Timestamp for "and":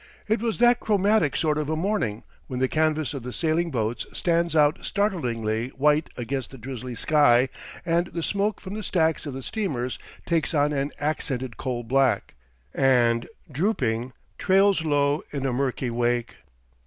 7.85-8.07, 12.73-13.29